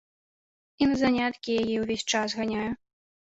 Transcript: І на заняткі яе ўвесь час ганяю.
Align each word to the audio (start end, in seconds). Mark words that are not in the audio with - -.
І 0.83 0.87
на 0.93 0.95
заняткі 1.01 1.51
яе 1.65 1.77
ўвесь 1.83 2.05
час 2.13 2.29
ганяю. 2.39 2.71